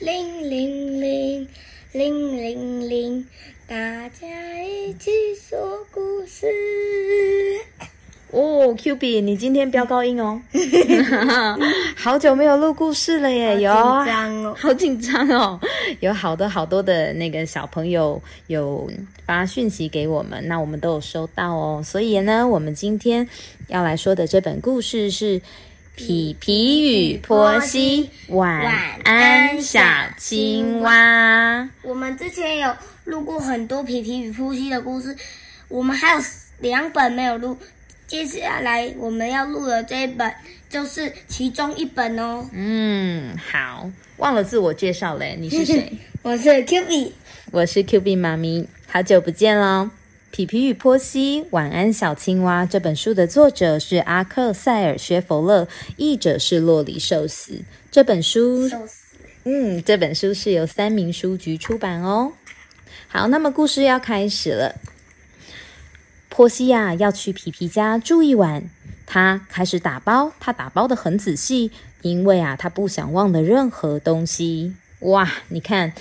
[0.00, 1.46] 铃铃铃，
[1.92, 3.26] 铃铃铃，
[3.66, 3.76] 大
[4.08, 4.26] 家
[4.64, 6.46] 一起说故事。
[8.30, 10.40] 哦，Q B，你今天飙高音哦，
[11.94, 14.56] 好久没有录故事了耶，有好紧张哦。
[14.58, 15.60] 好紧张哦，
[16.00, 18.90] 有好多好多的那个小朋友有
[19.26, 23.28] 发讯息给我们，那我们都有收到哦，所以呢，我们今天
[23.68, 25.38] 要来说的这本故事是
[26.00, 28.64] 《皮皮与波西晚
[29.04, 29.82] 安小
[30.16, 31.60] 青蛙》。
[31.82, 32.74] 我们之前有
[33.04, 35.14] 录过很多皮皮与波西的故事，
[35.68, 36.20] 我们还有
[36.60, 37.54] 两本没有录。
[38.06, 40.32] 接下来我们要录的这一本
[40.70, 42.48] 就是其中一本哦。
[42.54, 45.92] 嗯，好，忘了自我介绍嘞，你是谁？
[46.22, 47.14] 我是 Q B，
[47.50, 49.84] 我是 Q B 妈咪，好久不见喽！
[50.30, 55.66] 《皮皮与波西晚安小青蛙》这本书的作者是阿克塞尔·薛佛勒，
[55.96, 57.62] 译者是洛里寿司。
[57.90, 58.70] 这本书，
[59.42, 62.32] 嗯，这本书是由三明书局出版哦。
[63.08, 64.76] 好，那么故事要开始了。
[66.28, 68.70] 波西呀、要去皮皮家住一晚，
[69.06, 74.76] 他开始打包，他打包的很仔细，因为啊，他不想忘了任何东西。
[75.00, 75.92] 哇，你看。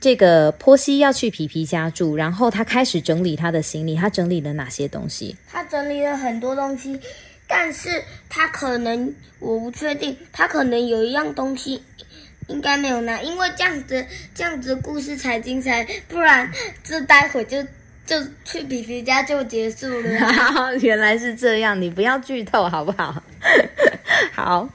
[0.00, 3.94] 这个波西要去皮皮家住，然后他开始整理他的行李。
[3.94, 5.36] 他整理了哪些东西？
[5.46, 6.98] 他整理了很多东西，
[7.46, 11.82] 但是他可能我不确定，他可能有一样东西
[12.48, 16.50] 应该没有拿，因为这样子这样子故事才精彩，不然
[16.82, 17.62] 这待会就
[18.06, 20.72] 就去皮皮家就结束了啊。
[20.80, 23.22] 原来是这样，你不要剧透好不好？
[24.32, 24.68] 好，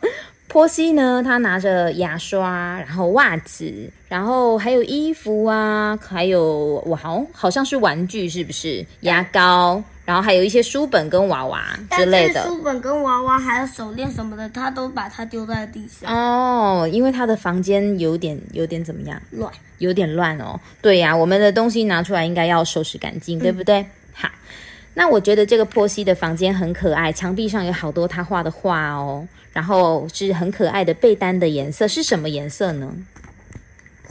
[0.55, 8.85] 波西呢，他拿着牙刷，然后袜子，然后还有衣服啊，还有我好好像是玩具，是不是？
[9.01, 12.41] 牙膏，然后还有一些书本跟娃娃之类的。
[12.47, 19.21] 书本跟娃娃还有手链什么的，他都把它丢在地上，哦，因为他的房间有点有点怎么样？
[19.31, 19.51] 乱。
[19.79, 20.57] 有点乱哦。
[20.81, 23.85] 对呀、我们的东西拿出来应该要收拾干净，对不对？
[24.13, 24.29] 好，
[24.95, 32.91] 那我觉得这个波西的房间很可爱，墙壁上有好多他画的画哦，然后是很可爱的被单的颜色是什么颜色呢？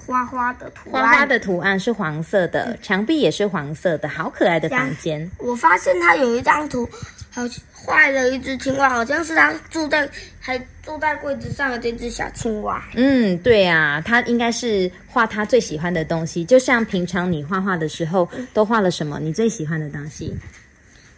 [0.06, 5.30] 花花的图花案，花花的图案是黄色的，墙壁也是黄色的，好可爱的房间。
[5.38, 6.86] 我发现他有一张图，
[7.30, 10.06] 好像画了一只青蛙，好像是他住在
[10.38, 12.84] 还住在柜子上的这只小青蛙。
[12.94, 19.18] 嗯，对啊，他应该是画他最喜欢的东西，就像平常你画画的时候都画了什么？
[19.18, 20.36] 你最喜欢的东西？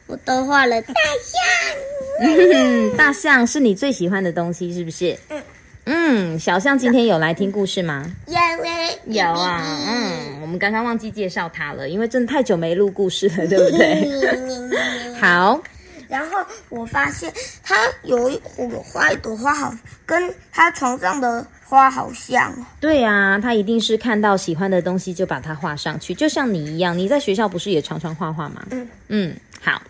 [0.06, 2.22] 我都画了大象，
[2.52, 5.16] 嗯， 大象是你最喜欢的东西，是不是？
[5.28, 5.42] 嗯
[5.88, 8.04] 嗯，小象今天有来听故事吗？
[8.26, 15.14] 因为有啊，嗯，我们刚刚忘记介绍它了，因为真的太久没录故事了，对不对？
[15.20, 15.60] 好，
[16.08, 16.38] 然后
[16.68, 19.72] 我发现他有一有画一朵花好，
[20.04, 22.66] 跟他床上的花好像哦。
[22.80, 28.66] 对啊，他一定是看到喜欢的东西就把它画上去，就像你一样，你在学校不是也常常画画吗？
[28.70, 29.82] 嗯嗯，好。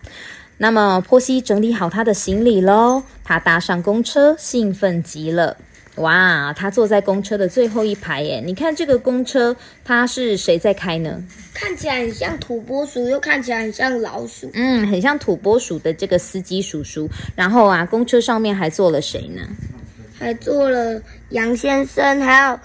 [0.59, 5.55] 那么波西整理好他的行李喽，他搭上公车，兴奋极了。
[5.97, 8.41] 哇，他坐在公车的最后一排耶！
[8.45, 11.23] 你看这个公车，它是谁在开呢？
[11.55, 14.49] 看起来很像土拨鼠，又看起来很像老鼠。
[14.53, 17.09] 嗯，很像土拨鼠的这个司机叔叔。
[17.35, 19.41] 然后啊，公车上面还坐了谁呢？
[20.19, 22.59] 还坐了杨先生，还有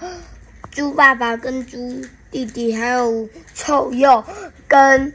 [0.69, 4.23] 猪爸爸跟猪弟弟，还有臭鼬
[4.67, 5.11] 跟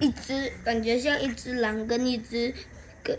[0.00, 2.52] 一只感觉像一只狼跟一只
[3.02, 3.18] 个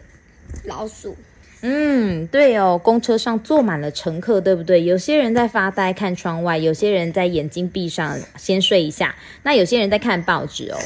[0.65, 1.15] 老鼠。
[1.61, 4.83] 嗯，对哦，公车上坐满了乘客，对不对？
[4.83, 10.77] 有些人在发呆看窗外，有些人在眼睛闭上先睡一下，那有些人在看报纸哦。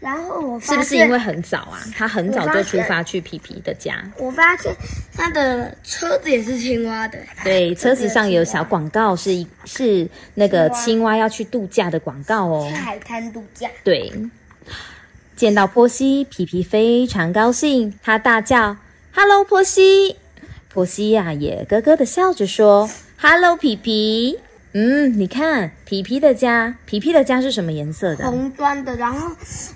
[0.00, 1.80] 然后我是发现，不是因为很早啊？
[1.94, 3.94] 他很早就出发去皮皮的家。
[4.16, 4.72] 我发现
[5.12, 7.18] 他的车子也是青蛙的？
[7.42, 12.74] 对，车子上有小广告，是一是那个青蛙要去度假的广告哦去。
[12.74, 13.68] 海滩度假。
[13.82, 14.12] 对，
[15.38, 18.76] 见到波西，皮皮非常高兴，他大叫
[19.14, 20.16] ：“Hello，波西！”
[20.68, 24.40] 波西呀、也咯咯的笑着说：“Hello，皮皮。”
[24.74, 28.24] 嗯，你看皮皮的家，皮皮的家是什么颜色的？
[28.24, 29.30] 红砖的，然后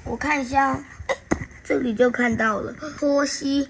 [0.04, 0.72] 我看一下，
[1.06, 1.14] 哎
[1.62, 3.68] 这里就看到了波西，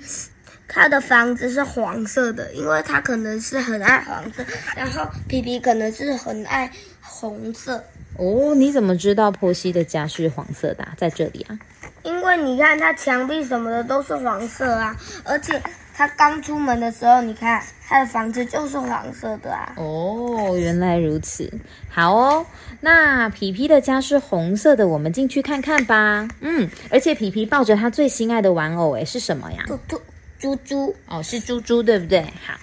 [0.67, 4.43] 他的房子是黄色的，因为他可能是很爱黄色，
[4.75, 6.73] 然后皮皮可能是很爱
[7.03, 7.85] 红色，
[8.17, 10.95] 哦，你怎么知道波西的家是黄色的、啊？
[10.97, 11.59] 在这里啊？
[12.03, 15.61] 因为你看它墙壁什么的都是黄色啊，而且
[15.95, 19.73] 它刚出门的时候，你看它的房子就是黄色的啊。
[19.77, 21.53] 哦，原来如此。
[21.89, 22.47] 好哦，
[22.81, 26.27] 那皮皮的家是红色的，我们进去看看吧。
[26.41, 29.63] 嗯，而且皮皮抱着他最心爱的玩偶，诶，是什么呀？
[29.67, 30.01] 兔兔
[30.39, 32.23] 猪猪，哦，是猪猪，对不对？
[32.45, 32.55] 好，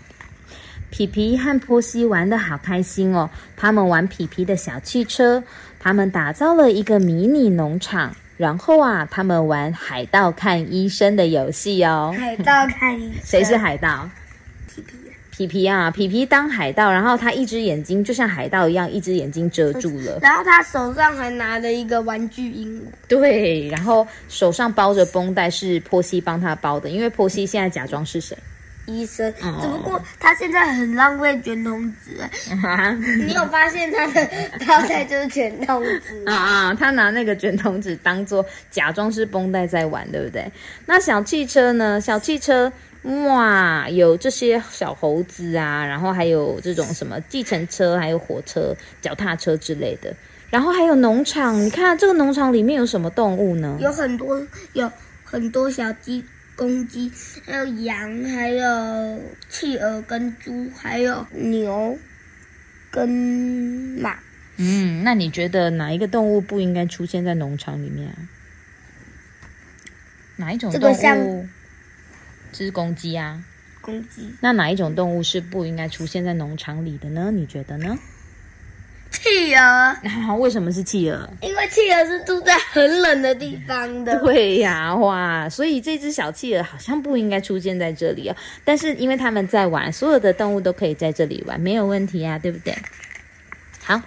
[0.90, 5.44] 皮皮和波西玩的好开心哦，他们玩皮皮的小汽车，
[5.80, 12.16] 他们打造了一个迷你农场，然后啊，他们玩海盗看医生的游戏哦。
[12.18, 14.10] 海盗看医生，谁是海盗？
[14.74, 14.96] 皮皮？
[15.30, 20.20] 皮皮啊，皮皮当海盗，然后他一只眼睛就像海盗一样，一只眼睛遮住了。
[20.22, 22.84] 然后他手上还拿着一个玩具鹦鹉。
[23.10, 28.38] 对，然后手上包着绷带，是波西帮他包的，因为波西现在假装是谁？
[28.90, 32.18] 医生，哦只不过他现在很浪费卷筒纸。
[33.26, 34.28] 你有发现他的
[34.68, 36.74] 包袋就是卷筒纸 啊啊！
[36.74, 40.52] 他拿那个卷筒纸当做假装是绷带在玩，对不对？
[40.86, 42.02] 那小汽车呢？
[42.02, 42.72] 小汽车
[43.04, 50.14] 哇，有这些小猴子啊，然后还有这种什么计程车，还有火车、脚踏车之类的。
[50.50, 53.78] 然后还有农场，你看这个农场里面有什么动物呢？
[53.80, 54.42] 有很多
[54.74, 54.92] 有
[55.24, 56.26] 很多小鸡、
[56.60, 57.10] 公鸡，
[57.46, 61.98] 还有羊，还有企鹅跟猪，还有牛
[62.92, 64.20] 跟马。
[64.58, 68.16] 嗯，那你觉得哪一个动物不应该出现在农场里面啊？
[70.36, 71.48] 哪一种动这个像物？
[72.52, 73.42] 这是公鸡啊。
[73.80, 77.32] 公鸡、那哪一种动物是不应该出现在农场里的呢？
[77.32, 77.98] 你觉得呢？
[79.12, 81.30] 企鹅，啊，为什么是企鹅？
[81.42, 84.20] 因为企鹅是住在很冷的地方的。
[84.20, 85.50] 对呀，哇！
[85.50, 88.36] 所以这只小企鹅好像不应该出现在这里哦。
[88.64, 92.74] 但是因为他们在玩，所有的动物都可以在这里玩，没有问题啊，对不对？
[93.84, 94.00] 好，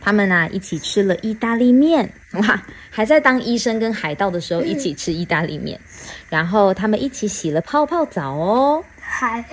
[0.00, 2.62] 他们啊一起吃了意大利面，哇！
[2.88, 5.78] 还在当医生跟海盗的时候一起吃意大利面，
[6.28, 8.82] 然后他们一起洗了泡泡澡哦。
[9.00, 9.44] 还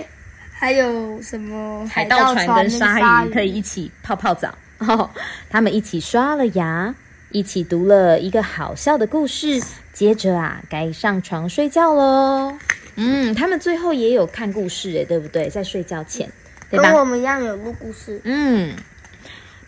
[0.52, 4.54] 还有什么海盗船跟鲨鲨鱼可以一起泡泡澡
[4.86, 5.10] 哦。
[5.50, 6.94] 他们一起刷了牙，
[7.32, 9.62] 一起读了一个好笑的故事。
[9.94, 12.58] 接着啊，该上床睡觉喽。
[12.96, 15.50] 嗯，他们最后也有看故事诶，对不对？
[15.50, 16.30] 在睡觉前，
[16.70, 16.90] 对吧？
[16.90, 18.20] 跟我们一样有录故事。
[18.24, 18.76] 嗯，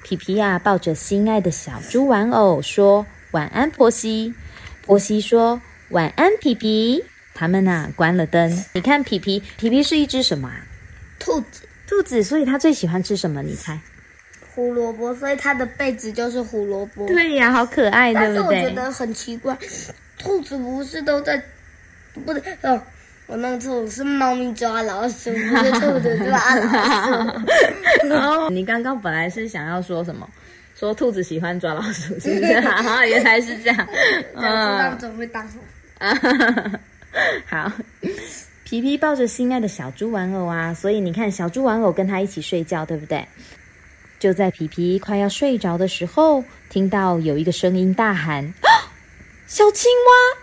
[0.04, 4.34] 皮皮呀、抱着心爱的小猪玩偶说：“晚安，波西。”
[4.86, 7.04] 波西说：“晚安，皮皮。”
[7.36, 8.52] 他们呐、关了灯。
[8.74, 10.66] 你看，皮皮，皮皮是一只什么啊？
[11.20, 13.42] 兔子、兔子，所以它最喜欢吃什么？
[13.44, 13.80] 你猜？
[14.60, 17.08] 胡萝卜，所以它的被子就是胡萝卜。
[17.08, 18.60] 对呀，好可爱，但对不对？
[18.60, 19.58] 是我觉得很奇怪，
[20.18, 21.42] 兔子不是都在，
[22.26, 22.82] 不对哦，
[23.28, 28.12] 我弄错了，是猫咪抓老鼠，不是兔子抓老鼠。
[28.12, 30.28] 哦，你刚刚本来是想要说什么？
[30.76, 32.52] 说兔子喜欢抓老鼠，是不是？
[32.60, 33.88] 啊， 原来是这样。
[34.36, 35.64] 这样怎么会当什么？
[36.00, 36.80] 啊，
[37.48, 37.72] 好。
[38.66, 43.28] 皮皮抱着心爱的小猪玩偶啊，所以你看，小猪玩偶跟他一起睡觉，对不对？
[44.20, 48.68] 就在皮皮快要睡着的时候，听到有一个声音大喊：“啊
[49.48, 50.40] 小青蛙！”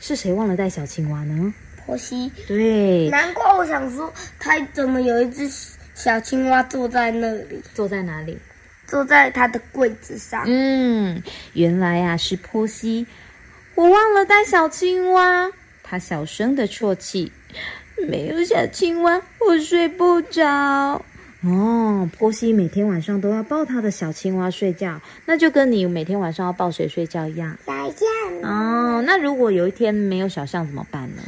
[0.00, 1.52] 是谁忘了带小青蛙呢？
[1.84, 5.50] 婆媳，对，难怪我想说，他怎么有一只
[5.94, 8.38] 小青蛙坐在那里，坐在哪里？
[8.86, 10.44] 坐在他的柜子上。
[10.46, 11.22] 嗯，
[11.54, 13.06] 原来啊是波西，
[13.74, 15.50] 我忘了带小青蛙。
[15.82, 17.32] 他小声的啜泣，
[18.06, 21.04] 没有小青蛙，我睡不着。
[21.44, 27.56] 哦，波西每天晚上都要抱他的小青蛙睡觉，那就跟你每天晚上要抱谁睡觉一样。
[27.64, 28.06] 小象，
[28.42, 31.22] 哦，那如果有一天没有小象怎么办呢？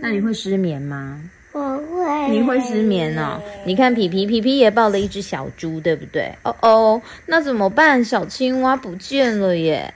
[0.00, 1.18] 那你会失眠吗？
[1.52, 3.40] 我会，你会失眠哦。
[3.64, 6.30] 你看皮皮，皮皮也抱了一只小猪，对不对？
[6.42, 8.04] 哦哦，那怎么办？
[8.04, 9.94] 小青蛙不见了耶！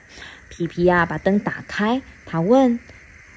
[0.48, 2.80] 皮皮呀、把灯打开，他问：“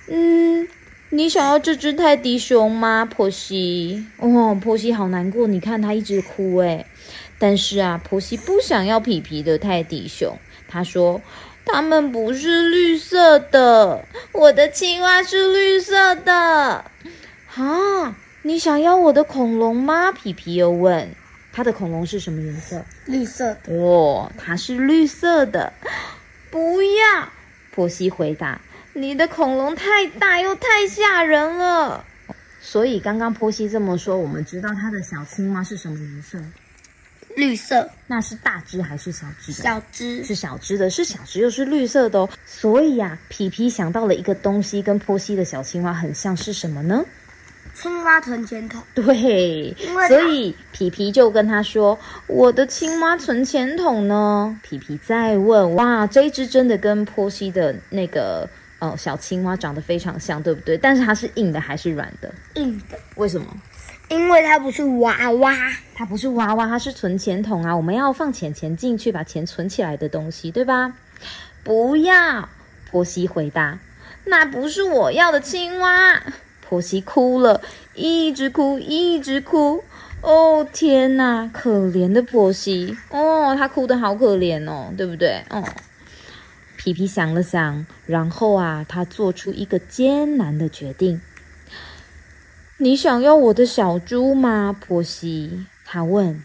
[0.09, 0.67] 嗯，
[1.09, 6.85] 你想要这只泰迪熊吗？”婆媳，哦，婆媳好难过，你看它一直哭诶。
[7.37, 11.21] 但是啊，婆媳不想要皮皮的泰迪熊，她说
[11.65, 16.85] ：“它们不是绿色的，我的青蛙是绿色的。”
[17.55, 20.11] 啊，你想要我的恐龙吗？
[20.11, 21.09] 皮皮又问。
[21.53, 22.83] 他的恐龙是什么颜色？
[23.05, 25.71] 绿色的，哦，它是绿色的。
[26.51, 27.29] 不要，
[27.71, 28.59] 婆媳回答。
[28.97, 32.01] 你的恐龙太大又太吓人了。
[32.61, 36.39] 所以刚刚波西这么说，我们知道它的小青蛙是什么颜色？
[37.35, 39.61] 绿色，那是大只还是小只的？
[39.61, 42.29] 小只，是小只的，是小只又是绿色的哦。
[42.45, 47.03] 所以呀、皮皮想到了一个东西，跟波西的小青蛙很像，是什么呢？
[47.73, 48.81] 青蛙存钱筒。
[48.93, 49.75] 对
[50.07, 60.77] 所以皮皮就跟他说：“我的青蛙存钱筒呢？”皮皮再问：“哇，这一只真的跟波西的那个呃小青蛙长得非常像，对不对？
[60.77, 62.33] 但是它是硬的还是软的？
[62.55, 63.47] 硬的，为什么？
[64.09, 65.55] 因为它不是娃娃。
[65.95, 67.75] 它不是娃娃，它是存钱筒啊！
[67.75, 70.93] 我们要放钱钱进去，把钱存起来的东西，对吧？
[71.63, 72.49] 不要，
[72.91, 73.79] 波西回答
[74.25, 76.21] ：“那不是我要的青蛙。”
[76.61, 77.61] 婆媳哭了，
[77.93, 79.83] 一直哭，一直哭。
[80.21, 85.43] 哦天哪，可怜的婆媳哦，她哭得好可怜哦，对不对？
[85.49, 85.63] 哦，
[86.85, 91.19] 皮皮想了想，然后啊，他做出一个艰难的决定。
[92.77, 95.65] 你想要我的小猪吗，婆媳？
[95.83, 96.39] 他问。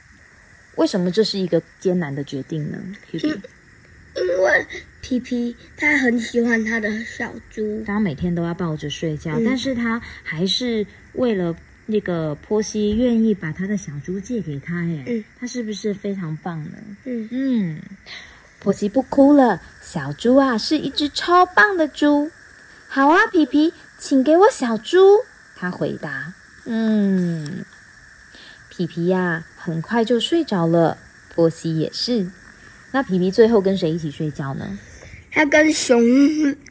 [0.76, 2.78] 为什么这是一个艰难的决定呢？
[3.10, 4.66] 皮皮，因为
[5.02, 11.54] 皮皮他很喜欢他的小猪，他每天都要抱着睡觉，但是他还是为了。
[11.86, 16.78] 那个波西愿意把他的小猪借给他，耶，他是不是非常棒呢？
[17.02, 17.82] 嗯嗯，
[18.60, 22.30] 波西不哭了，小猪啊是一只超棒的猪。
[22.88, 24.98] 好啊，皮皮，请给我小猪。
[25.56, 26.34] 他回答。
[26.66, 27.64] 嗯，
[28.68, 30.98] 皮皮呀，很快就睡着了，
[31.34, 32.30] 波西也是。
[32.92, 34.78] 那皮皮最后跟谁一起睡觉呢？
[35.32, 35.98] 他跟熊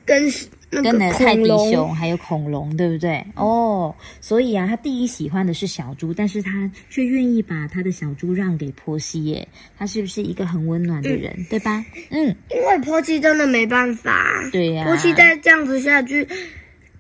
[0.06, 0.32] 跟。
[0.70, 3.26] 跟的泰迪熊还有恐龙，对不对？
[3.36, 9.48] 哦，所以啊，他第一喜欢的是小猪，但是他却愿意把他的小猪让给波西耶。
[9.78, 11.84] 他是不是一个很温暖的人，对吧？
[12.12, 16.28] 嗯，因为波西真的没办法，对呀，波西再这样子下去。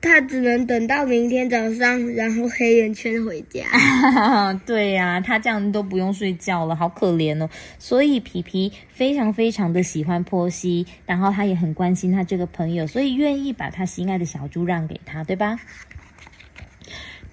[0.02, 3.66] 他只能等到明天早上，然后黑眼圈回家。
[4.66, 7.50] 对呀，他这样都不用睡觉了，好可怜哦。
[7.78, 15.60] 所以皮皮非常非常的喜欢波西，然后他也很关心他这个朋友，所以愿意把他心爱的小猪让给他，对吧？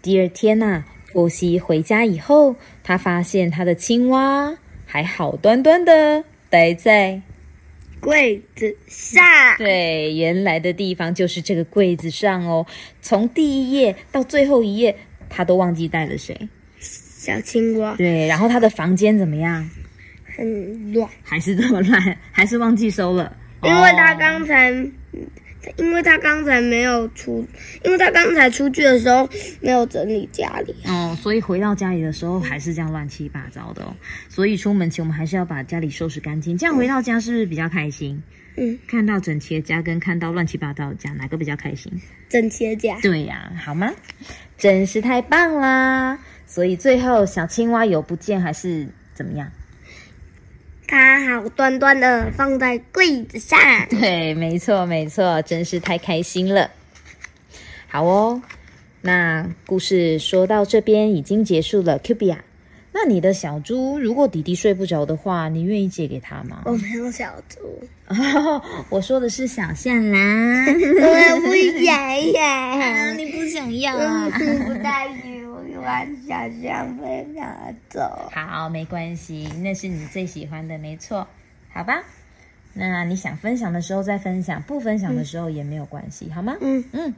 [0.03, 4.53] 第二天呐，波西回家以后，他发现他的青蛙
[4.85, 7.23] 还好端端的待在。
[8.01, 9.25] 柜子上，
[9.59, 12.67] 对，原来的地方就是这个柜子上哦。
[13.01, 14.97] 从第一页到最后一页，
[15.29, 16.37] 他都忘记带了谁？
[16.79, 17.95] 小青蛙。
[17.97, 19.69] 对，然后他的房间怎么样？
[20.37, 22.19] 很乱，还是这么乱？
[22.31, 23.37] 还是忘记收了？
[23.63, 24.71] 因为他刚才。
[25.77, 27.47] 因为他刚才没有出，
[27.85, 29.29] 因为他刚才出去的时候
[29.61, 33.95] 没有整理家里，哦，所以回到家里的时候还是这样乱七八糟的哦。
[34.29, 38.23] 所以出门前我们还是要把家里收拾干净，这样回到家是不是比较开心？
[38.59, 41.93] 嗯，看到整齐的家跟看到乱七八糟的家，哪个比较开心？
[42.29, 42.99] 整齐的家。
[43.03, 43.93] 对呀，好吗？
[44.57, 46.19] 真是太棒啦！
[46.47, 49.51] 所以最后小青蛙有不见还是怎么样？
[50.87, 53.59] 它好端端的放在柜子上。
[53.91, 56.71] 对，没错，没错，真是太开心了。
[57.89, 58.43] 好哦，
[59.03, 61.99] 那故事说到这边已经结束了。
[61.99, 62.45] Q B 啊，
[62.93, 66.63] 那你的小猪如果弟弟睡不着的话，你愿意借给他吗？
[66.67, 67.59] 我没有小猪。
[68.89, 70.67] 我说的是小象啦。
[70.71, 71.53] 我不
[71.85, 73.15] 想要。
[73.19, 74.29] 你不想要啊？
[74.31, 75.09] 不带
[76.07, 76.27] 你。
[76.27, 81.27] 小象被拿走，好，没关系，那是你最喜欢的，没错，
[81.73, 82.03] 好吧？
[82.75, 86.57] 那你想分享的时候再分享，不分享的时候也没有关系，好吗？
[86.61, 87.15] 嗯嗯，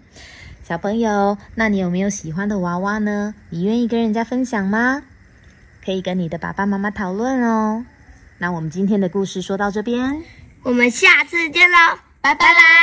[0.63, 3.35] 小朋友，那你有没有喜欢的娃娃呢？
[3.51, 5.03] 你愿意跟人家分享吗？
[5.85, 7.85] 可以跟你的爸爸妈妈讨论哦。
[8.39, 10.23] 那我们今天的故事说到这边，
[10.63, 12.78] 我们下次见喽，拜拜啦！